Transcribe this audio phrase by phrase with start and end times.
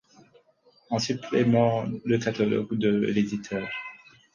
[0.89, 3.69] En supplément le catalogue de l'éditeur.